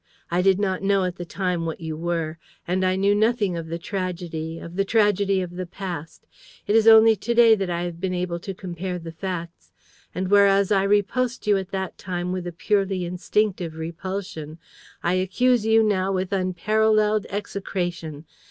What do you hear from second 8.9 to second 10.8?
the facts. And, whereas